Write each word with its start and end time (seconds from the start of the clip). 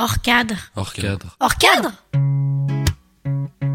Hors 0.00 0.20
cadre. 0.20 0.54
Hors 0.76 0.92
cadre. 0.92 1.36
Hors 1.40 1.56
cadre 1.56 1.92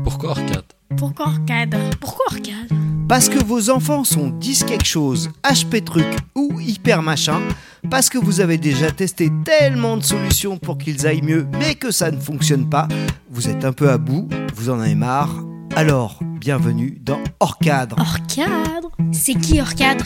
Pourquoi 0.06 0.30
hors 0.30 0.46
cadre? 0.46 0.64
Pourquoi 0.96 1.26
hors 1.26 1.46
cadre? 1.46 1.78
Pourquoi 2.00 2.26
hors 2.32 2.42
cadre? 2.42 2.74
Parce 3.10 3.28
que 3.28 3.44
vos 3.44 3.70
enfants 3.70 4.06
sont 4.06 4.30
10 4.30 4.64
quelque 4.64 4.86
chose, 4.86 5.32
HP 5.44 5.84
truc 5.84 6.08
ou 6.34 6.62
hyper 6.62 7.02
machin. 7.02 7.42
Parce 7.92 8.10
que 8.10 8.18
vous 8.18 8.40
avez 8.40 8.58
déjà 8.58 8.90
testé 8.90 9.30
tellement 9.44 9.98
de 9.98 10.04
solutions 10.04 10.58
pour 10.58 10.78
qu'ils 10.78 11.06
aillent 11.06 11.24
mieux, 11.24 11.46
mais 11.60 11.76
que 11.76 11.92
ça 11.92 12.10
ne 12.10 12.22
fonctionne 12.22 12.70
pas. 12.70 12.88
Vous 13.30 13.50
êtes 13.50 13.66
un 13.66 13.74
peu 13.74 13.90
à 13.90 13.98
bout, 13.98 14.30
vous 14.56 14.70
en 14.70 14.80
avez 14.80 14.96
marre. 14.96 15.44
Alors, 15.76 16.20
bienvenue 16.40 17.00
dans 17.02 17.20
Hors 17.42 17.58
cadre. 17.58 17.98
Hors 18.00 18.26
cadre? 18.34 18.92
C'est 19.12 19.36
qui 19.36 19.60
hors 19.60 19.76
cadre? 19.76 20.06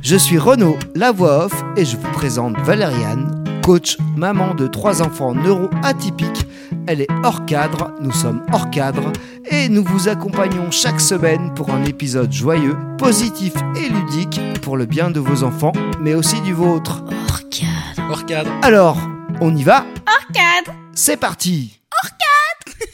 Je 0.00 0.16
suis 0.16 0.38
Renaud, 0.38 0.78
la 0.94 1.12
voix 1.12 1.44
off, 1.46 1.64
et 1.76 1.84
je 1.84 1.98
vous 1.98 2.10
présente 2.12 2.56
Valériane, 2.60 3.37
coach, 3.68 3.98
maman 4.16 4.54
de 4.54 4.66
trois 4.66 5.02
enfants 5.02 5.34
neuro-atypiques. 5.34 6.46
Elle 6.86 7.02
est 7.02 7.12
hors 7.22 7.44
cadre, 7.44 7.92
nous 8.00 8.14
sommes 8.14 8.42
hors 8.50 8.70
cadre, 8.70 9.12
et 9.50 9.68
nous 9.68 9.84
vous 9.84 10.08
accompagnons 10.08 10.70
chaque 10.70 11.02
semaine 11.02 11.52
pour 11.52 11.68
un 11.68 11.84
épisode 11.84 12.32
joyeux, 12.32 12.78
positif 12.96 13.52
et 13.76 13.90
ludique 13.90 14.40
pour 14.62 14.78
le 14.78 14.86
bien 14.86 15.10
de 15.10 15.20
vos 15.20 15.42
enfants, 15.42 15.72
mais 16.00 16.14
aussi 16.14 16.40
du 16.40 16.54
vôtre. 16.54 17.04
Hors 17.28 17.42
cadre. 17.50 18.10
Hors 18.10 18.24
cadre. 18.24 18.50
Alors, 18.62 18.96
on 19.42 19.54
y 19.54 19.64
va? 19.64 19.84
Hors 20.06 20.32
cadre 20.32 20.74
C'est 20.94 21.18
parti 21.18 21.78
Hors 22.02 22.08
cadre 22.08 22.78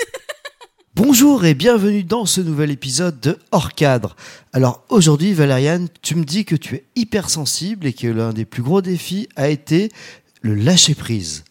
Bonjour 0.96 1.44
et 1.44 1.54
bienvenue 1.54 2.02
dans 2.02 2.26
ce 2.26 2.40
nouvel 2.40 2.72
épisode 2.72 3.20
de 3.20 3.38
Hors 3.52 3.74
cadre. 3.74 4.16
Alors 4.52 4.84
aujourd'hui 4.88 5.34
Valériane, 5.34 5.86
tu 6.02 6.16
me 6.16 6.24
dis 6.24 6.44
que 6.44 6.56
tu 6.56 6.74
es 6.74 6.84
hypersensible 6.96 7.86
et 7.86 7.92
que 7.92 8.08
l'un 8.08 8.32
des 8.32 8.44
plus 8.44 8.62
gros 8.62 8.82
défis 8.82 9.28
a 9.36 9.48
été 9.48 9.90
le 10.44 10.54
lâcher 10.54 10.94
prise 10.94 11.42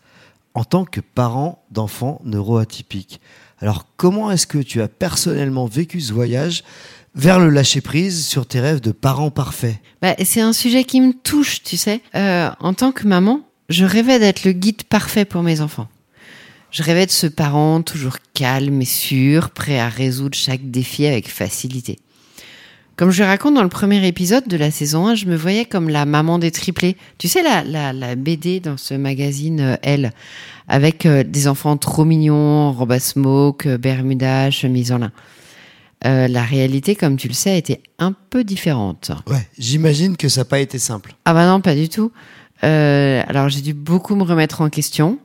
en 0.54 0.64
tant 0.64 0.86
que 0.86 1.02
parent 1.02 1.66
d'enfants 1.72 2.22
neuroatypiques. 2.24 3.20
Alors 3.60 3.88
comment 3.98 4.30
est-ce 4.30 4.46
que 4.46 4.60
tu 4.60 4.82
as 4.82 4.88
personnellement 4.88 5.66
vécu 5.66 6.00
ce 6.00 6.14
voyage 6.14 6.64
vers 7.16 7.40
le 7.40 7.50
lâcher 7.50 7.82
prise 7.82 8.26
sur 8.26 8.46
tes 8.46 8.60
rêves 8.60 8.82
de 8.82 8.92
parents 8.92 9.32
parfaits 9.32 9.78
Bah, 10.02 10.16
c'est 10.24 10.42
un 10.42 10.54
sujet 10.54 10.84
qui 10.84 11.02
me 11.02 11.12
touche, 11.14 11.64
tu 11.64 11.76
sais. 11.76 12.02
Euh, 12.14 12.52
en 12.60 12.76
tant 12.76 12.92
que 12.92 13.08
maman, 13.08 13.42
je 13.68 13.84
rêvais 13.86 14.20
d'être 14.20 14.44
le 14.44 14.52
guide 14.52 14.84
parfait 14.84 15.26
pour 15.26 15.42
mes 15.42 15.62
enfants. 15.62 15.88
Je 16.70 16.84
rêvais 16.84 17.08
de 17.08 17.12
ce 17.12 17.26
parent 17.26 17.82
toujours 17.82 18.18
calme 18.36 18.80
et 18.82 18.86
sûr, 18.86 19.50
prêt 19.50 19.80
à 19.80 19.90
résoudre 19.90 20.38
chaque 20.38 20.70
défi 20.70 21.08
avec 21.08 21.30
facilité. 21.30 21.98
Comme 22.96 23.10
je 23.10 23.24
raconte 23.24 23.56
dans 23.56 23.64
le 23.64 23.70
premier 23.70 24.06
épisode 24.08 24.48
de 24.48 24.56
la 24.56 24.70
saison 24.70 25.08
1, 25.08 25.16
je 25.16 25.26
me 25.26 25.36
voyais 25.36 25.66
comme 25.66 25.90
la 25.90 26.06
maman 26.06 26.38
des 26.38 26.52
triplés. 26.52 26.96
Tu 27.18 27.28
sais, 27.28 27.42
la, 27.42 27.64
la, 27.64 27.92
la 27.92 28.16
BD 28.16 28.60
dans 28.60 28.78
ce 28.78 28.94
magazine 28.94 29.60
euh, 29.60 29.76
Elle, 29.82 30.12
avec 30.68 31.08
euh, 31.08 31.24
des 31.24 31.48
enfants 31.48 31.76
trop 31.76 32.06
mignons, 32.06 32.72
robe 32.72 32.92
à 32.92 33.00
smoke, 33.00 33.68
euh, 33.68 33.78
bermuda, 33.80 34.52
chemise 34.52 34.92
en 34.92 35.00
lin. 35.00 35.12
Euh, 36.06 36.28
la 36.28 36.44
réalité, 36.44 36.96
comme 36.96 37.18
tu 37.18 37.28
le 37.28 37.34
sais, 37.34 37.58
était 37.58 37.82
un 37.98 38.14
peu 38.30 38.44
différente. 38.44 39.10
Ouais, 39.26 39.48
j'imagine 39.58 40.16
que 40.16 40.30
ça 40.30 40.42
n'a 40.42 40.46
pas 40.46 40.60
été 40.60 40.78
simple. 40.78 41.16
Ah 41.26 41.34
bah 41.34 41.48
non, 41.48 41.62
pas 41.62 41.76
du 41.76 41.90
tout. 41.90 42.12
Alors 42.62 43.50
j'ai 43.50 43.60
dû 43.60 43.74
beaucoup 43.74 44.16
me 44.16 44.24
remettre 44.24 44.62
en 44.62 44.70
question, 44.70 45.20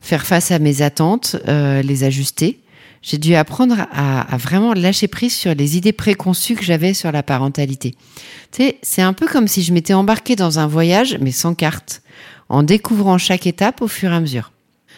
faire 0.00 0.24
face 0.24 0.52
à 0.52 0.60
mes 0.60 0.80
attentes, 0.80 1.34
les 1.46 2.04
ajuster. 2.04 2.60
J'ai 3.02 3.18
dû 3.18 3.34
apprendre 3.34 3.86
à, 3.92 4.36
vraiment 4.36 4.74
lâcher 4.74 5.08
prise 5.08 5.34
sur 5.34 5.54
les 5.54 5.76
idées 5.76 5.92
préconçues 5.92 6.56
que 6.56 6.64
j'avais 6.64 6.94
sur 6.94 7.12
la 7.12 7.22
parentalité. 7.22 7.94
Tu 8.52 8.62
sais, 8.62 8.78
c'est 8.82 9.02
un 9.02 9.12
peu 9.12 9.26
comme 9.26 9.48
si 9.48 9.62
je 9.62 9.72
m'étais 9.72 9.94
embarquée 9.94 10.36
dans 10.36 10.58
un 10.58 10.66
voyage, 10.66 11.16
mais 11.20 11.30
sans 11.30 11.54
carte, 11.54 12.02
en 12.48 12.62
découvrant 12.62 13.18
chaque 13.18 13.46
étape 13.46 13.82
au 13.82 13.88
fur 13.88 14.10
et 14.10 14.16
à 14.16 14.20
mesure. 14.20 14.52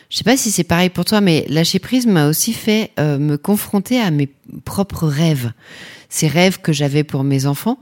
Je 0.09 0.17
sais 0.17 0.25
pas 0.25 0.37
si 0.37 0.51
c'est 0.51 0.65
pareil 0.65 0.91
pour 0.91 1.05
toi, 1.05 1.21
mais 1.21 1.45
lâcher 1.49 1.79
prise 1.79 2.07
m'a 2.07 2.27
aussi 2.27 2.53
fait 2.53 2.91
euh, 2.99 3.19
me 3.19 3.37
confronter 3.37 4.01
à 4.01 4.11
mes 4.11 4.29
propres 4.65 5.07
rêves. 5.07 5.53
Ces 6.09 6.27
rêves 6.27 6.59
que 6.61 6.73
j'avais 6.73 7.05
pour 7.05 7.23
mes 7.23 7.47
enfants, 7.47 7.79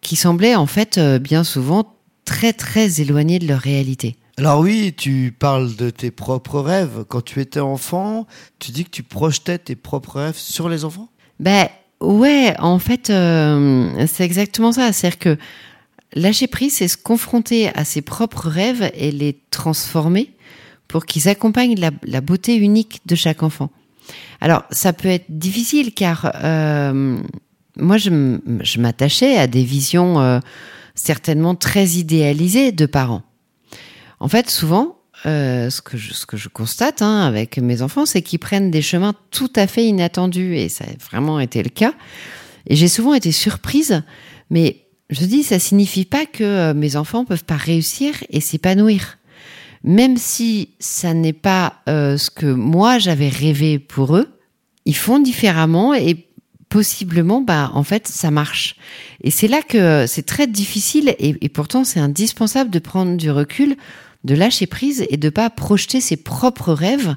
qui 0.00 0.14
semblaient 0.14 0.54
en 0.54 0.66
fait 0.66 0.98
euh, 0.98 1.18
bien 1.18 1.42
souvent 1.42 1.96
très 2.24 2.52
très 2.52 3.00
éloignés 3.00 3.40
de 3.40 3.48
leur 3.48 3.60
réalité. 3.60 4.16
Alors 4.38 4.60
oui, 4.60 4.92
tu 4.94 5.34
parles 5.36 5.76
de 5.76 5.88
tes 5.88 6.10
propres 6.10 6.60
rêves. 6.60 7.04
Quand 7.08 7.22
tu 7.22 7.40
étais 7.40 7.60
enfant, 7.60 8.26
tu 8.58 8.70
dis 8.70 8.84
que 8.84 8.90
tu 8.90 9.02
projetais 9.02 9.56
tes 9.56 9.76
propres 9.76 10.20
rêves 10.20 10.36
sur 10.36 10.68
les 10.68 10.84
enfants? 10.84 11.08
Ben 11.40 11.68
ouais, 12.00 12.54
en 12.58 12.78
fait, 12.78 13.08
euh, 13.08 14.06
c'est 14.06 14.24
exactement 14.24 14.72
ça. 14.72 14.92
C'est-à-dire 14.92 15.18
que 15.18 15.38
lâcher 16.12 16.48
prise, 16.48 16.74
c'est 16.74 16.88
se 16.88 16.98
confronter 16.98 17.74
à 17.74 17.86
ses 17.86 18.02
propres 18.02 18.48
rêves 18.48 18.90
et 18.94 19.10
les 19.10 19.40
transformer 19.50 20.34
pour 20.86 21.06
qu'ils 21.06 21.28
accompagnent 21.30 21.76
la, 21.78 22.20
beauté 22.20 22.56
unique 22.56 23.00
de 23.06 23.14
chaque 23.14 23.42
enfant. 23.42 23.70
Alors, 24.42 24.64
ça 24.70 24.92
peut 24.92 25.08
être 25.08 25.26
difficile 25.30 25.94
car 25.94 26.30
euh, 26.44 27.18
moi, 27.78 27.96
je 27.96 28.80
m'attachais 28.80 29.38
à 29.38 29.46
des 29.46 29.64
visions 29.64 30.20
euh, 30.20 30.40
certainement 30.94 31.54
très 31.54 31.86
idéalisées 31.86 32.70
de 32.70 32.84
parents. 32.84 33.22
En 34.20 34.28
fait, 34.28 34.50
souvent, 34.50 34.98
euh, 35.24 35.70
ce, 35.70 35.80
que 35.80 35.96
je, 35.96 36.12
ce 36.12 36.26
que 36.26 36.36
je 36.36 36.48
constate 36.48 37.02
hein, 37.02 37.20
avec 37.22 37.58
mes 37.58 37.82
enfants, 37.82 38.06
c'est 38.06 38.22
qu'ils 38.22 38.38
prennent 38.38 38.70
des 38.70 38.82
chemins 38.82 39.14
tout 39.30 39.52
à 39.56 39.66
fait 39.66 39.84
inattendus 39.84 40.56
et 40.56 40.68
ça 40.68 40.84
a 40.84 41.04
vraiment 41.10 41.40
été 41.40 41.62
le 41.62 41.70
cas. 41.70 41.94
Et 42.66 42.76
j'ai 42.76 42.88
souvent 42.88 43.14
été 43.14 43.32
surprise, 43.32 44.02
mais 44.50 44.86
je 45.10 45.24
dis, 45.24 45.42
ça 45.42 45.58
signifie 45.58 46.04
pas 46.04 46.26
que 46.26 46.44
euh, 46.44 46.74
mes 46.74 46.96
enfants 46.96 47.24
peuvent 47.24 47.44
pas 47.44 47.56
réussir 47.56 48.14
et 48.30 48.40
s'épanouir. 48.40 49.18
Même 49.84 50.16
si 50.16 50.70
ça 50.80 51.14
n'est 51.14 51.32
pas 51.32 51.74
euh, 51.88 52.16
ce 52.16 52.30
que 52.30 52.46
moi 52.46 52.98
j'avais 52.98 53.28
rêvé 53.28 53.78
pour 53.78 54.16
eux, 54.16 54.28
ils 54.84 54.96
font 54.96 55.18
différemment 55.18 55.94
et 55.94 56.25
possiblement, 56.76 57.40
bah, 57.40 57.70
en 57.72 57.84
fait, 57.84 58.06
ça 58.06 58.30
marche. 58.30 58.76
Et 59.22 59.30
c'est 59.30 59.48
là 59.48 59.62
que 59.62 60.04
c'est 60.06 60.26
très 60.26 60.46
difficile 60.46 61.14
et, 61.18 61.34
et 61.40 61.48
pourtant 61.48 61.84
c'est 61.84 62.00
indispensable 62.00 62.68
de 62.68 62.78
prendre 62.78 63.16
du 63.16 63.30
recul, 63.30 63.76
de 64.24 64.34
lâcher 64.34 64.66
prise 64.66 65.06
et 65.08 65.16
de 65.16 65.30
pas 65.30 65.48
projeter 65.48 66.02
ses 66.02 66.18
propres 66.18 66.74
rêves, 66.74 67.16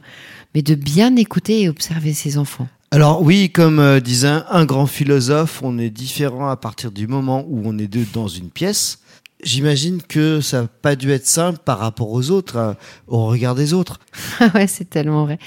mais 0.56 0.62
de 0.62 0.75
bien 0.75 1.14
écouter 1.18 1.64
et 1.64 1.68
observer 1.68 2.14
ses 2.14 2.38
enfants. 2.38 2.69
Alors 2.92 3.22
oui, 3.22 3.52
comme 3.52 3.80
euh, 3.80 4.00
disait 4.00 4.40
un 4.50 4.64
grand 4.64 4.88
philosophe, 4.88 5.59
on 5.62 5.78
est 5.78 5.90
différent 5.90 6.48
à 6.48 6.56
partir 6.56 6.94
du 6.94 7.08
moment 7.08 7.44
où 7.50 7.64
on 7.66 7.78
est 7.78 7.88
deux 7.88 8.06
dans 8.14 8.30
une 8.30 8.52
pièce. 8.52 9.00
J'imagine 9.44 10.02
que 10.02 10.40
ça 10.40 10.62
n'a 10.62 10.68
pas 10.69 10.96
dû 10.96 11.12
être 11.12 11.28
simple 11.28 11.59
par 11.66 11.80
rapport 11.80 12.12
aux 12.12 12.31
autres, 12.31 12.56
hein, 12.56 12.78
au 13.08 13.25
regard 13.25 13.56
des 13.56 13.74
autres. 13.74 14.00
Ouais, 14.53 14.68
c'est 14.68 14.90
tellement 14.90 15.25
vrai. 15.25 15.38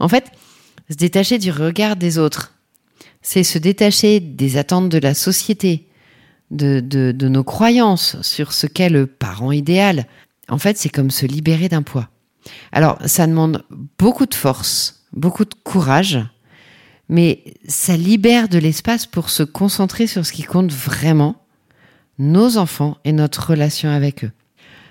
En 0.00 0.08
fait, 0.10 0.26
se 0.90 0.96
détacher 0.96 1.38
du 1.38 1.50
regard 1.50 1.96
des 1.96 2.18
autres, 2.18 2.50
c'est 3.24 3.42
se 3.42 3.58
détacher 3.58 4.20
des 4.20 4.58
attentes 4.58 4.90
de 4.90 4.98
la 4.98 5.14
société, 5.14 5.88
de, 6.50 7.12
nos 7.26 7.42
croyances 7.42 8.20
sur 8.20 8.52
ce 8.52 8.66
qu'est 8.68 8.90
le 8.90 9.06
parent 9.06 9.50
idéal. 9.50 10.06
En 10.48 10.58
fait, 10.58 10.76
c'est 10.76 10.90
comme 10.90 11.10
se 11.10 11.24
libérer 11.24 11.70
d'un 11.70 11.82
poids. 11.82 12.10
Alors, 12.70 12.98
ça 13.06 13.26
demande 13.26 13.64
beaucoup 13.98 14.26
de 14.26 14.34
force, 14.34 15.06
beaucoup 15.14 15.46
de 15.46 15.54
courage, 15.64 16.20
mais 17.08 17.42
ça 17.66 17.96
libère 17.96 18.50
de 18.50 18.58
l'espace 18.58 19.06
pour 19.06 19.30
se 19.30 19.42
concentrer 19.42 20.06
sur 20.06 20.26
ce 20.26 20.32
qui 20.32 20.42
compte 20.42 20.70
vraiment, 20.70 21.46
nos 22.18 22.58
enfants 22.58 22.98
et 23.04 23.12
notre 23.12 23.50
relation 23.50 23.88
avec 23.88 24.22
eux. 24.24 24.32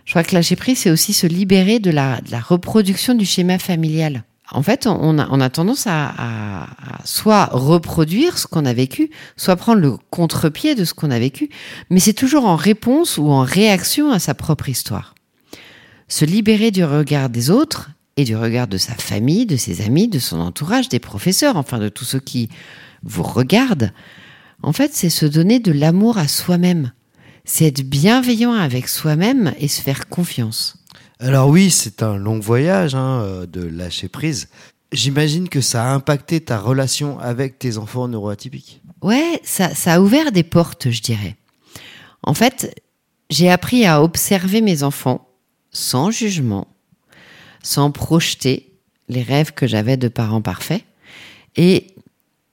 Je 0.05 0.11
crois 0.11 0.23
que 0.23 0.33
lâcher 0.33 0.55
prise, 0.55 0.79
c'est 0.79 0.91
aussi 0.91 1.13
se 1.13 1.27
libérer 1.27 1.79
de 1.79 1.91
la 1.91 2.19
reproduction 2.41 3.13
du 3.13 3.25
schéma 3.25 3.59
familial. 3.59 4.23
En 4.51 4.61
fait, 4.61 4.87
on 4.87 5.17
a, 5.17 5.49
tendance 5.49 5.87
à- 5.87 6.09
à 6.09 6.67
soit 7.05 7.45
reproduire 7.45 8.37
ce 8.37 8.45
qu'on 8.45 8.65
a 8.65 8.73
vécu, 8.73 9.09
soit 9.37 9.55
prendre 9.55 9.79
le 9.81 9.95
contre-pied 10.11 10.75
de 10.75 10.83
ce 10.85 10.93
qu'on 10.93 11.11
a 11.11 11.17
vécu, 11.19 11.49
mais 11.89 11.99
c'est 11.99 12.13
toujours 12.13 12.45
en 12.45 12.55
réponse 12.57 13.17
ou 13.17 13.29
en 13.29 13.41
réaction 13.41 14.11
à 14.11 14.19
sa 14.19 14.33
propre 14.33 14.67
histoire. 14.69 15.15
Se 16.09 16.25
libérer 16.25 16.71
du 16.71 16.83
regard 16.83 17.29
des 17.29 17.49
autres 17.49 17.89
et 18.17 18.25
du 18.25 18.35
regard 18.35 18.67
de 18.67 18.77
sa 18.77 18.93
famille, 18.93 19.45
de 19.45 19.55
ses 19.55 19.81
amis, 19.81 20.07
de 20.09 20.19
son 20.19 20.39
entourage, 20.39 20.89
des 20.89 20.99
professeurs, 20.99 21.55
enfin 21.57 21.79
de 21.79 21.89
tous 21.89 22.05
ceux 22.05 22.19
qui 22.19 22.49
vous 23.01 23.23
regardent, 23.23 23.91
en 24.61 24.73
fait, 24.73 24.91
c'est 24.93 25.09
se 25.09 25.25
donner 25.25 25.59
de 25.59 25.71
l'amour 25.71 26.17
à 26.17 26.27
soi-même. 26.27 26.91
C'est 27.45 27.65
être 27.65 27.81
bienveillant 27.81 28.53
avec 28.53 28.87
soi-même 28.87 29.53
et 29.57 29.67
se 29.67 29.81
faire 29.81 30.07
confiance. 30.07 30.75
Alors 31.23 31.47
oui, 31.47 31.71
c'est 31.71 32.03
un 32.03 32.17
long 32.17 32.39
voyage 32.39 32.95
hein, 32.95 33.21
euh, 33.21 33.45
de 33.45 33.61
lâcher 33.61 34.09
prise. 34.09 34.49
J'imagine 34.91 35.47
que 35.47 35.61
ça 35.61 35.85
a 35.85 35.93
impacté 35.93 36.41
ta 36.41 36.59
relation 36.59 37.17
avec 37.17 37.57
tes 37.57 37.77
enfants 37.77 38.09
neuroatypiques. 38.09 38.81
Ouais, 39.01 39.39
ça, 39.45 39.69
a 39.85 40.01
ouvert 40.01 40.33
des 40.33 40.43
portes, 40.43 40.91
je 40.91 41.01
dirais. 41.01 41.37
En 42.23 42.33
fait, 42.33 42.75
j'ai 43.29 43.49
appris 43.49 43.85
à 43.85 44.03
observer 44.03 44.59
mes 44.59 44.83
enfants 44.83 45.29
sans 45.71 46.11
jugement, 46.11 46.67
sans 47.61 47.89
projeter 47.89 48.73
les 49.07 49.23
rêves 49.23 49.53
que 49.53 49.65
j'avais 49.65 49.95
de 49.95 50.09
parents 50.09 50.41
parfaits. 50.41 50.83
Et 51.55 51.87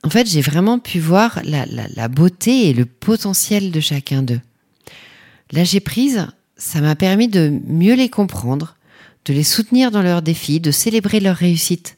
en 0.04 0.10
fait, 0.10 0.28
j'ai 0.28 0.42
vraiment 0.42 0.78
pu 0.78 1.00
voir 1.00 1.40
la, 1.42 1.66
la, 1.66 1.88
la 1.88 2.06
beauté 2.06 2.68
et 2.68 2.72
le 2.72 2.86
potentiel 2.86 3.72
de 3.72 3.80
chacun 3.80 4.22
d'eux. 4.22 4.40
Lâcher 5.50 5.80
prise, 5.80 6.28
ça 6.60 6.80
m'a 6.80 6.94
permis 6.94 7.26
de 7.26 7.52
mieux 7.66 7.94
les 7.94 8.08
comprendre, 8.08 8.76
de 9.24 9.32
les 9.32 9.42
soutenir 9.42 9.90
dans 9.90 10.02
leurs 10.02 10.22
défis, 10.22 10.60
de 10.60 10.70
célébrer 10.70 11.18
leurs 11.18 11.36
réussites. 11.36 11.96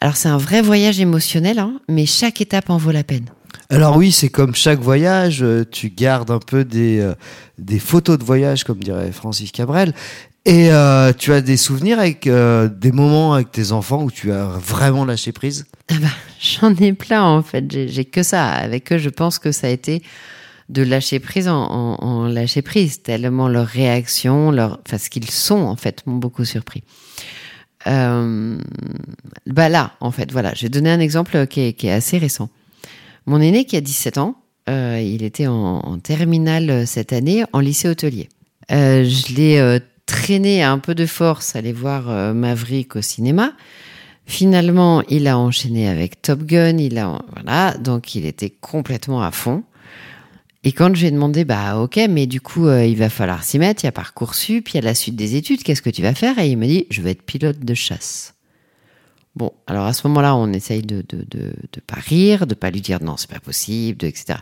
Alors 0.00 0.16
c'est 0.16 0.28
un 0.28 0.38
vrai 0.38 0.62
voyage 0.62 1.00
émotionnel, 1.00 1.58
hein, 1.58 1.80
mais 1.88 2.06
chaque 2.06 2.40
étape 2.40 2.70
en 2.70 2.78
vaut 2.78 2.92
la 2.92 3.04
peine. 3.04 3.26
Alors 3.70 3.96
oui, 3.96 4.12
c'est 4.12 4.30
comme 4.30 4.54
chaque 4.54 4.80
voyage, 4.80 5.42
euh, 5.42 5.64
tu 5.70 5.90
gardes 5.90 6.30
un 6.30 6.38
peu 6.38 6.64
des, 6.64 7.00
euh, 7.00 7.14
des 7.58 7.78
photos 7.78 8.18
de 8.18 8.24
voyage, 8.24 8.64
comme 8.64 8.78
dirait 8.78 9.12
Francis 9.12 9.52
Cabrel, 9.52 9.92
et 10.48 10.72
euh, 10.72 11.12
tu 11.12 11.34
as 11.34 11.42
des 11.42 11.58
souvenirs 11.58 11.98
avec 11.98 12.26
euh, 12.26 12.68
des 12.68 12.90
moments 12.90 13.34
avec 13.34 13.52
tes 13.52 13.72
enfants 13.72 14.02
où 14.02 14.10
tu 14.10 14.32
as 14.32 14.46
vraiment 14.46 15.04
lâché 15.04 15.30
prise? 15.30 15.66
Ah 15.90 15.96
bah, 16.00 16.08
J'en 16.40 16.74
ai 16.76 16.94
plein 16.94 17.22
en 17.22 17.42
fait, 17.42 17.70
j'ai 17.70 17.88
j'ai 17.88 18.06
que 18.06 18.22
ça. 18.22 18.46
Avec 18.46 18.90
eux, 18.92 18.96
je 18.96 19.10
pense 19.10 19.38
que 19.38 19.52
ça 19.52 19.66
a 19.66 19.70
été 19.70 20.02
de 20.68 20.82
lâcher 20.82 21.18
prise 21.18 21.48
en, 21.48 22.26
lâcher 22.26 22.62
prise, 22.62 23.02
tellement 23.02 23.48
leurs 23.48 23.66
réactions, 23.66 24.50
leur, 24.50 24.80
enfin 24.86 24.98
ce 24.98 25.08
qu'ils 25.10 25.30
sont 25.30 25.60
en 25.60 25.76
fait, 25.76 26.06
m'ont 26.06 26.16
beaucoup 26.16 26.44
surpris. 26.44 26.82
Euh, 27.86 28.58
bah 29.46 29.68
là, 29.68 29.92
en 30.00 30.10
fait, 30.10 30.30
voilà, 30.32 30.52
j'ai 30.54 30.68
donné 30.68 30.90
un 30.90 31.00
exemple 31.00 31.46
qui 31.46 31.60
est, 31.60 31.90
assez 31.90 32.18
récent. 32.18 32.50
Mon 33.26 33.40
aîné 33.40 33.64
qui 33.64 33.76
a 33.76 33.80
17 33.80 34.18
ans, 34.18 34.36
euh, 34.68 35.00
il 35.02 35.22
était 35.22 35.46
en, 35.46 35.98
terminale 35.98 36.86
cette 36.86 37.12
année 37.12 37.44
en 37.52 37.60
lycée 37.60 37.88
hôtelier. 37.88 38.28
Euh, 38.70 39.04
je 39.04 39.34
l'ai 39.34 39.58
euh, 39.58 39.78
traîné 40.06 40.62
un 40.62 40.78
peu 40.78 40.94
de 40.94 41.06
force 41.06 41.56
à 41.56 41.60
aller 41.60 41.72
voir 41.72 42.10
euh, 42.10 42.34
Maverick 42.34 42.96
au 42.96 43.02
cinéma. 43.02 43.52
Finalement, 44.26 45.02
il 45.08 45.26
a 45.26 45.38
enchaîné 45.38 45.88
avec 45.88 46.20
Top 46.20 46.42
Gun, 46.42 46.76
il 46.76 46.98
a 46.98 47.18
voilà, 47.32 47.74
donc 47.78 48.14
il 48.14 48.26
était 48.26 48.50
complètement 48.50 49.22
à 49.22 49.30
fond. 49.30 49.62
Et 50.68 50.72
quand 50.72 50.94
je 50.94 51.00
lui 51.00 51.06
ai 51.06 51.10
demandé, 51.10 51.46
bah 51.46 51.78
ok, 51.78 51.98
mais 52.10 52.26
du 52.26 52.42
coup, 52.42 52.66
euh, 52.66 52.84
il 52.84 52.98
va 52.98 53.08
falloir 53.08 53.42
s'y 53.42 53.58
mettre, 53.58 53.84
il 53.84 53.86
y 53.86 53.88
a 53.88 53.92
Parcoursup, 53.92 54.68
il 54.68 54.74
y 54.74 54.76
a 54.76 54.82
la 54.82 54.94
suite 54.94 55.16
des 55.16 55.34
études, 55.34 55.62
qu'est-ce 55.62 55.80
que 55.80 55.88
tu 55.88 56.02
vas 56.02 56.12
faire? 56.12 56.38
Et 56.38 56.50
il 56.50 56.58
m'a 56.58 56.66
dit, 56.66 56.86
je 56.90 57.00
vais 57.00 57.12
être 57.12 57.22
pilote 57.22 57.60
de 57.60 57.72
chasse. 57.72 58.34
Bon, 59.34 59.54
alors 59.66 59.86
à 59.86 59.94
ce 59.94 60.06
moment-là, 60.08 60.36
on 60.36 60.52
essaye 60.52 60.82
de 60.82 61.02
de, 61.08 61.24
de, 61.26 61.54
de 61.72 61.80
pas 61.86 61.98
rire, 61.98 62.46
de 62.46 62.54
pas 62.54 62.68
lui 62.70 62.82
dire 62.82 63.02
non, 63.02 63.16
c'est 63.16 63.30
pas 63.30 63.40
possible, 63.40 64.04
etc. 64.04 64.40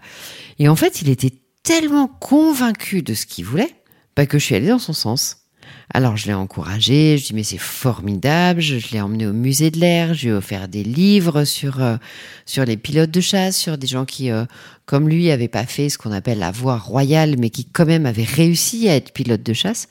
Et 0.58 0.68
en 0.68 0.74
fait, 0.74 1.00
il 1.00 1.10
était 1.10 1.32
tellement 1.62 2.08
convaincu 2.08 3.02
de 3.02 3.14
ce 3.14 3.24
qu'il 3.24 3.44
voulait, 3.44 3.76
bah, 4.16 4.26
que 4.26 4.40
je 4.40 4.46
suis 4.46 4.56
allée 4.56 4.66
dans 4.66 4.80
son 4.80 4.94
sens. 4.94 5.45
Alors 5.94 6.16
je 6.16 6.26
l'ai 6.26 6.34
encouragé, 6.34 7.16
je 7.16 7.26
dis 7.26 7.34
mais 7.34 7.44
c'est 7.44 7.58
formidable, 7.58 8.60
je, 8.60 8.90
l'ai 8.92 9.00
emmené 9.00 9.26
au 9.26 9.32
musée 9.32 9.70
de 9.70 9.78
l'air, 9.78 10.14
je 10.14 10.22
lui 10.22 10.28
ai 10.28 10.32
offert 10.32 10.68
des 10.68 10.82
livres 10.82 11.44
sur 11.44 11.80
euh, 11.80 11.96
sur 12.44 12.64
les 12.64 12.76
pilotes 12.76 13.10
de 13.10 13.20
chasse, 13.20 13.56
sur 13.56 13.78
des 13.78 13.86
gens 13.86 14.04
qui 14.04 14.30
euh, 14.30 14.44
comme 14.84 15.08
lui 15.08 15.30
avaient 15.30 15.48
pas 15.48 15.64
fait 15.64 15.88
ce 15.88 15.96
qu'on 15.96 16.12
appelle 16.12 16.38
la 16.38 16.50
voie 16.50 16.76
royale 16.76 17.36
mais 17.38 17.50
qui 17.50 17.64
quand 17.64 17.86
même 17.86 18.04
avaient 18.04 18.24
réussi 18.24 18.88
à 18.88 18.96
être 18.96 19.12
pilote 19.12 19.42
de 19.42 19.52
chasse. 19.52 19.88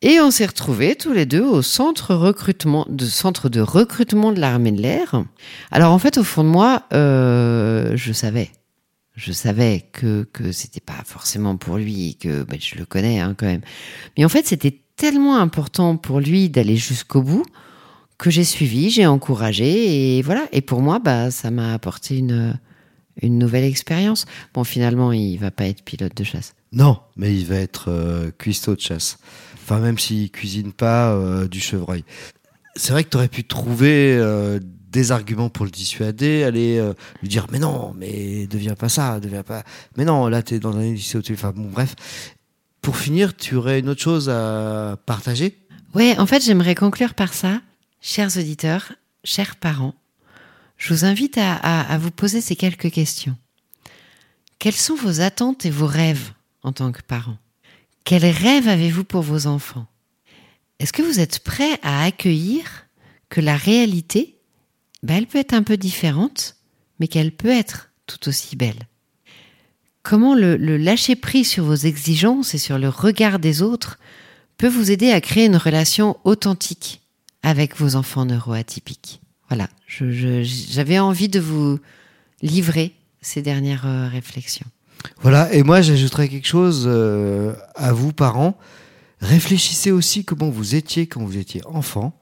Et 0.00 0.20
on 0.20 0.30
s'est 0.30 0.46
retrouvés 0.46 0.96
tous 0.96 1.12
les 1.12 1.24
deux 1.24 1.44
au 1.44 1.62
centre 1.62 2.14
recrutement 2.14 2.86
de 2.88 3.06
centre 3.06 3.48
de 3.48 3.60
recrutement 3.60 4.32
de 4.32 4.40
l'armée 4.40 4.72
de 4.72 4.80
l'air. 4.80 5.24
Alors 5.70 5.92
en 5.92 5.98
fait 5.98 6.16
au 6.18 6.24
fond 6.24 6.42
de 6.42 6.48
moi, 6.48 6.82
euh, 6.92 7.92
je 7.96 8.12
savais 8.12 8.50
je 9.14 9.32
savais 9.32 9.88
que 9.92 10.24
que 10.32 10.52
c'était 10.52 10.80
pas 10.80 11.02
forcément 11.04 11.56
pour 11.56 11.76
lui 11.76 12.16
que 12.16 12.42
ben, 12.42 12.58
je 12.60 12.76
le 12.76 12.84
connais 12.84 13.20
hein, 13.20 13.34
quand 13.36 13.46
même. 13.46 13.62
Mais 14.16 14.24
en 14.24 14.28
fait, 14.28 14.46
c'était 14.46 14.80
tellement 14.96 15.36
important 15.38 15.96
pour 15.96 16.20
lui 16.20 16.48
d'aller 16.48 16.76
jusqu'au 16.76 17.22
bout 17.22 17.44
que 18.18 18.30
j'ai 18.30 18.44
suivi, 18.44 18.90
j'ai 18.90 19.06
encouragé 19.06 20.18
et 20.18 20.22
voilà. 20.22 20.46
Et 20.52 20.60
pour 20.60 20.80
moi, 20.80 20.98
bah 20.98 21.30
ça 21.30 21.50
m'a 21.50 21.72
apporté 21.72 22.18
une 22.18 22.58
une 23.22 23.38
nouvelle 23.38 23.64
expérience. 23.64 24.26
Bon, 24.52 24.64
finalement, 24.64 25.12
il 25.12 25.36
va 25.38 25.50
pas 25.50 25.66
être 25.66 25.82
pilote 25.82 26.16
de 26.16 26.24
chasse. 26.24 26.54
Non, 26.72 26.98
mais 27.16 27.34
il 27.34 27.46
va 27.46 27.56
être 27.56 27.88
euh, 27.88 28.30
cuistot 28.36 28.74
de 28.74 28.80
chasse. 28.80 29.18
Enfin, 29.54 29.78
même 29.78 29.98
s'il 29.98 30.30
cuisine 30.30 30.72
pas 30.72 31.12
euh, 31.12 31.46
du 31.46 31.60
chevreuil. 31.60 32.04
C'est 32.76 32.92
vrai 32.92 33.04
que 33.04 33.10
tu 33.10 33.16
aurais 33.16 33.28
pu 33.28 33.44
trouver 33.44 34.16
euh, 34.18 34.58
des 34.94 35.10
arguments 35.10 35.50
pour 35.50 35.64
le 35.66 35.72
dissuader, 35.72 36.44
aller 36.44 36.78
euh, 36.78 36.94
lui 37.20 37.28
dire 37.28 37.46
mais 37.50 37.58
non, 37.58 37.92
mais 37.98 38.46
deviens 38.46 38.76
pas 38.76 38.88
ça, 38.88 39.18
deviens 39.18 39.42
pas. 39.42 39.64
Mais 39.96 40.04
non, 40.04 40.28
là 40.28 40.42
tu 40.42 40.54
es 40.54 40.60
dans 40.60 40.76
un 40.76 40.92
lycée 40.92 41.18
au 41.18 41.52
bon, 41.52 41.68
bref. 41.68 41.96
Pour 42.80 42.96
finir, 42.96 43.36
tu 43.36 43.56
aurais 43.56 43.80
une 43.80 43.88
autre 43.88 44.02
chose 44.02 44.28
à 44.30 44.96
partager? 45.04 45.58
Ouais, 45.94 46.18
en 46.18 46.26
fait, 46.26 46.44
j'aimerais 46.44 46.74
conclure 46.74 47.14
par 47.14 47.34
ça, 47.34 47.60
chers 48.00 48.36
auditeurs, 48.36 48.92
chers 49.24 49.56
parents. 49.56 49.94
Je 50.76 50.92
vous 50.94 51.04
invite 51.04 51.38
à, 51.38 51.54
à, 51.54 51.92
à 51.92 51.98
vous 51.98 52.10
poser 52.10 52.40
ces 52.40 52.56
quelques 52.56 52.90
questions. 52.90 53.36
Quelles 54.58 54.74
sont 54.74 54.96
vos 54.96 55.20
attentes 55.20 55.66
et 55.66 55.70
vos 55.70 55.86
rêves 55.86 56.32
en 56.62 56.72
tant 56.72 56.92
que 56.92 57.02
parents? 57.02 57.38
Quels 58.04 58.26
rêves 58.26 58.68
avez-vous 58.68 59.04
pour 59.04 59.22
vos 59.22 59.46
enfants? 59.46 59.86
Est-ce 60.78 60.92
que 60.92 61.02
vous 61.02 61.20
êtes 61.20 61.40
prêts 61.40 61.78
à 61.82 62.04
accueillir 62.04 62.86
que 63.28 63.40
la 63.40 63.56
réalité, 63.56 64.33
ben, 65.04 65.18
elle 65.18 65.26
peut 65.26 65.38
être 65.38 65.52
un 65.52 65.62
peu 65.62 65.76
différente, 65.76 66.56
mais 66.98 67.08
qu'elle 67.08 67.30
peut 67.30 67.50
être 67.50 67.90
tout 68.06 68.28
aussi 68.28 68.56
belle 68.56 68.88
Comment 70.02 70.34
le, 70.34 70.56
lâcher 70.56 71.14
prise 71.16 71.48
sur 71.48 71.64
vos 71.64 71.74
exigences 71.74 72.54
et 72.54 72.58
sur 72.58 72.78
le 72.78 72.88
regard 72.88 73.38
des 73.38 73.62
autres 73.62 73.98
peut 74.58 74.68
vous 74.68 74.90
aider 74.90 75.10
à 75.10 75.20
créer 75.20 75.46
une 75.46 75.56
relation 75.56 76.18
authentique 76.24 77.00
avec 77.42 77.76
vos 77.78 77.96
enfants 77.96 78.26
neuroatypiques? 78.26 79.20
Voilà, 79.48 79.68
j'avais 79.88 80.98
envie 80.98 81.28
de 81.28 81.40
vous 81.40 81.78
livrer 82.42 82.92
ces 83.22 83.40
dernières 83.40 83.86
euh, 83.86 84.08
réflexions. 84.08 84.66
Voilà, 85.22 85.52
et 85.54 85.62
moi 85.62 85.80
j'ajouterais 85.80 86.28
quelque 86.28 86.48
chose 86.48 86.84
euh, 86.86 87.54
à 87.74 87.92
vous 87.92 88.12
parents. 88.12 88.58
Réfléchissez 89.20 89.90
aussi 89.90 90.24
comment 90.24 90.50
vous 90.50 90.74
étiez 90.74 91.06
quand 91.06 91.24
vous 91.24 91.38
étiez 91.38 91.62
enfant 91.66 92.18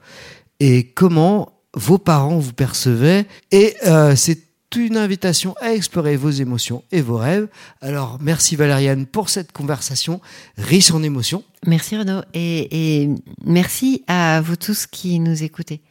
et 0.61 0.87
comment 0.87 1.62
vos 1.75 1.99
parents 1.99 2.39
vous 2.39 2.53
percevaient. 2.53 3.27
Et 3.51 3.77
euh, 3.87 4.17
c'est 4.17 4.41
une 4.77 4.97
invitation 4.97 5.55
à 5.61 5.73
explorer 5.75 6.17
vos 6.17 6.31
émotions 6.31 6.83
et 6.93 7.03
vos 7.03 7.17
rêves. 7.17 7.49
Alors 7.81 8.19
merci 8.21 8.57
Valériane 8.57 9.07
pour 9.07 9.29
cette 9.29 9.53
conversation 9.53 10.21
riche 10.57 10.91
en 10.91 11.03
émotions. 11.03 11.45
Merci 11.67 11.97
Renaud 11.97 12.23
et, 12.33 13.03
et 13.03 13.11
merci 13.45 14.03
à 14.07 14.41
vous 14.41 14.57
tous 14.57 14.87
qui 14.87 15.19
nous 15.19 15.43
écoutez. 15.43 15.83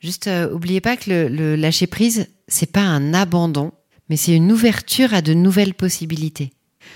Juste, 0.00 0.28
euh, 0.28 0.50
oubliez 0.52 0.80
pas 0.80 0.96
que 0.96 1.10
le, 1.10 1.28
le 1.28 1.56
lâcher 1.56 1.86
prise, 1.86 2.28
c'est 2.48 2.70
pas 2.70 2.82
un 2.82 3.12
abandon, 3.12 3.72
mais 4.08 4.16
c'est 4.16 4.34
une 4.34 4.50
ouverture 4.50 5.12
à 5.12 5.22
de 5.22 5.34
nouvelles 5.34 5.74
possibilités. 5.74 6.52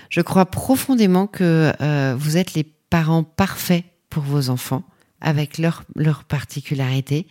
Je 0.09 0.21
crois 0.21 0.47
profondément 0.47 1.27
que 1.27 1.73
euh, 1.81 2.15
vous 2.19 2.37
êtes 2.37 2.55
les 2.55 2.65
parents 2.65 3.25
parfaits 3.25 3.85
pour 4.09 4.23
vos 4.23 4.49
enfants, 4.49 4.85
avec 5.21 5.59
leurs 5.59 5.85
leur 5.97 6.25
particularités, 6.25 7.27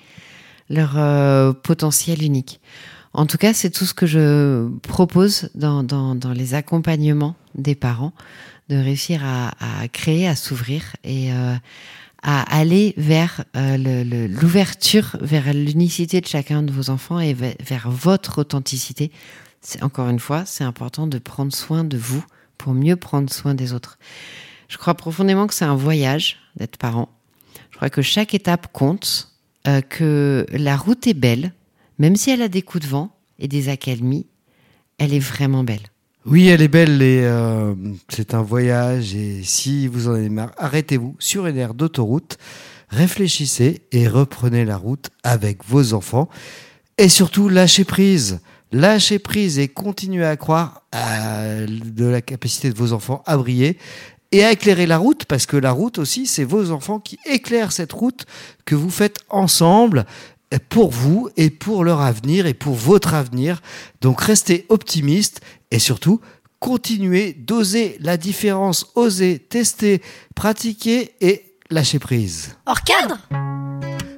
leur 0.74 0.94
euh, 0.98 1.54
potentiel 1.54 2.24
unique. 2.24 2.60
En 3.14 3.26
tout 3.28 3.38
cas, 3.38 3.54
c'est 3.54 3.70
tout 3.70 3.86
ce 3.86 3.94
que 3.94 4.08
je 4.08 4.68
propose 4.82 5.50
dans, 5.54 5.84
dans, 5.84 6.16
dans 6.16 6.34
les 6.34 6.56
accompagnements 6.56 7.36
des 7.54 7.76
parents, 7.76 8.14
de 8.70 8.76
réussir 8.76 9.22
à, 9.24 9.52
à 9.84 9.88
créer, 9.88 10.28
à 10.28 10.36
s'ouvrir 10.36 10.82
et 11.04 11.32
euh, 11.32 11.56
à 12.24 12.58
aller 12.58 12.96
vers 12.98 13.44
euh, 13.56 14.28
l'ouverture, 14.28 15.18
vers 15.22 15.54
l'unicité 15.54 16.22
de 16.22 16.28
chacun 16.28 16.64
de 16.64 16.72
vos 16.72 16.90
enfants 16.90 17.20
et 17.20 17.34
ve- 17.34 17.56
vers 17.62 17.92
votre 17.92 18.40
authenticité. 18.40 19.12
Encore 19.82 20.10
une 20.10 20.20
fois, 20.20 20.44
c'est 20.46 20.64
important 20.64 21.06
de 21.06 21.20
prendre 21.20 21.54
soin 21.54 21.84
de 21.84 21.98
vous 21.98 22.24
pour 22.58 22.74
mieux 22.74 22.96
prendre 22.96 23.32
soin 23.32 23.54
des 23.54 23.74
autres. 23.74 24.00
Je 24.70 24.78
crois 24.78 24.96
profondément 24.96 25.46
que 25.46 25.54
c'est 25.54 25.66
un 25.66 25.76
voyage 25.76 26.38
d'être 26.56 26.78
parent. 26.78 27.10
Je 27.70 27.76
crois 27.76 27.90
que 27.90 28.02
chaque 28.02 28.34
étape 28.34 28.72
compte, 28.74 29.33
euh, 29.68 29.82
que 29.82 30.46
la 30.52 30.76
route 30.76 31.08
est 31.08 31.14
belle, 31.14 31.54
même 32.00 32.16
si 32.16 32.32
elle 32.32 32.42
a 32.42 32.48
des 32.48 32.62
coups 32.62 32.84
de 32.84 32.90
vent 32.90 33.16
et 33.40 33.48
des 33.48 33.70
accalmies, 33.70 34.28
elle 34.98 35.14
est 35.14 35.20
vraiment 35.20 35.64
belle. 35.64 35.82
Oui, 36.26 36.48
elle 36.48 36.62
est 36.62 36.70
belle 36.70 37.02
et 37.02 37.22
euh, 37.24 37.74
c'est 38.10 38.34
un 38.34 38.42
voyage. 38.42 39.14
Et 39.16 39.42
si 39.44 39.88
vous 39.88 40.08
en 40.08 40.14
avez 40.14 40.30
marre, 40.30 40.52
arrêtez-vous 40.58 41.16
sur 41.20 41.48
une 41.48 41.58
aire 41.58 41.74
d'autoroute, 41.74 42.38
réfléchissez 42.90 43.82
et 43.92 44.08
reprenez 44.08 44.64
la 44.64 44.78
route 44.78 45.10
avec 45.24 45.66
vos 45.66 45.94
enfants. 45.94 46.30
Et 46.98 47.10
surtout, 47.10 47.50
lâchez 47.50 47.84
prise. 47.84 48.40
Lâchez 48.72 49.20
prise 49.20 49.60
et 49.60 49.68
continuez 49.68 50.26
à 50.26 50.38
croire 50.38 50.84
à 50.92 51.66
de 51.68 52.06
la 52.06 52.22
capacité 52.22 52.70
de 52.70 52.78
vos 52.78 52.94
enfants 52.94 53.22
à 53.26 53.38
briller 53.38 53.78
et 54.34 54.44
à 54.44 54.52
éclairer 54.52 54.88
la 54.88 54.98
route, 54.98 55.26
parce 55.26 55.46
que 55.46 55.56
la 55.56 55.72
route 55.72 56.00
aussi, 56.00 56.26
c'est 56.26 56.44
vos 56.44 56.72
enfants 56.72 57.00
qui 57.00 57.20
éclairent 57.26 57.72
cette 57.72 57.94
route 57.94 58.26
que 58.66 58.74
vous 58.76 58.90
faites 58.90 59.20
ensemble 59.30 60.06
pour 60.70 60.92
vous 60.92 61.30
et 61.38 61.50
pour 61.52 61.84
leur 61.84 62.02
avenir 62.02 62.48
et 62.48 62.56
pour 62.56 62.74
votre 62.74 63.14
avenir. 63.14 63.62
Donc 64.02 64.22
restez 64.22 64.66
optimiste 64.70 65.42
et 65.72 65.80
surtout 65.80 66.20
continuez 66.60 67.34
d'oser 67.34 67.98
la 68.00 68.18
différence, 68.18 68.88
oser 68.96 69.38
tester, 69.38 70.02
pratiquer 70.36 71.14
et 71.22 71.56
lâcher 71.70 72.00
prise. 72.00 72.56
Hors 72.66 72.82
cadre? 72.82 73.20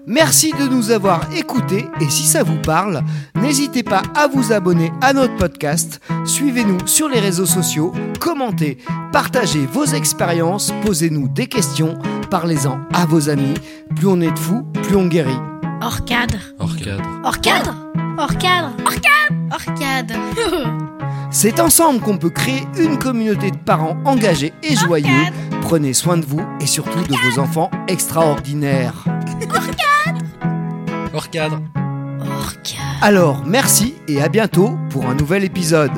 Merci 0.07 0.51
de 0.51 0.67
nous 0.67 0.91
avoir 0.91 1.21
écoutés 1.35 1.87
et 1.99 2.09
si 2.09 2.23
ça 2.23 2.43
vous 2.43 2.61
parle, 2.61 3.01
n'hésitez 3.35 3.83
pas 3.83 4.03
à 4.15 4.27
vous 4.27 4.53
abonner 4.53 4.91
à 5.01 5.13
notre 5.13 5.35
podcast, 5.35 5.99
suivez-nous 6.25 6.85
sur 6.85 7.09
les 7.09 7.19
réseaux 7.19 7.45
sociaux, 7.45 7.91
commentez, 8.19 8.77
partagez 9.11 9.65
vos 9.65 9.85
expériences, 9.85 10.71
posez-nous 10.83 11.27
des 11.27 11.47
questions 11.47 11.97
parlez-en 12.25 12.79
à 12.93 13.05
vos 13.05 13.29
amis. 13.29 13.53
Plus 13.95 14.07
on 14.07 14.19
est 14.19 14.31
de 14.31 14.39
fous, 14.39 14.63
plus 14.83 14.95
on 14.95 15.07
guérit. 15.07 15.39
Hors 15.81 16.03
cadre. 16.05 16.37
Hors 16.59 16.75
cadre. 16.75 17.03
Hors 17.23 17.39
cadre. 17.39 17.75
Hors 18.17 18.37
cadre. 18.37 18.73
Hors 18.85 18.93
cadre. 18.93 19.35
Hors 19.51 19.73
cadre. 19.75 20.15
C'est 21.31 21.59
ensemble 21.59 21.99
qu'on 21.99 22.17
peut 22.17 22.29
créer 22.29 22.63
une 22.77 22.97
communauté 22.97 23.51
de 23.51 23.57
parents 23.57 23.97
engagés 24.05 24.53
et 24.63 24.75
joyeux. 24.75 25.25
Prenez 25.61 25.93
soin 25.93 26.17
de 26.17 26.25
vous 26.25 26.41
et 26.59 26.67
surtout 26.67 27.01
de 27.03 27.15
vos 27.29 27.39
enfants 27.39 27.71
extraordinaires. 27.87 29.05
Cadre. 31.23 31.61
Alors, 33.01 33.43
merci 33.45 33.95
et 34.07 34.21
à 34.21 34.29
bientôt 34.29 34.77
pour 34.89 35.05
un 35.05 35.15
nouvel 35.15 35.43
épisode. 35.43 35.91